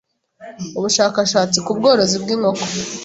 ubushakashatsi 0.77 1.57
ku 1.65 1.71
bworozi 1.77 2.15
bw’inkoko 2.23 2.63